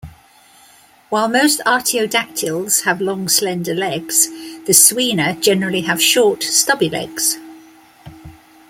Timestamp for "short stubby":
6.01-6.89